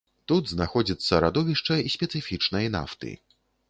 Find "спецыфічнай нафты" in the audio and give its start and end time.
1.99-3.19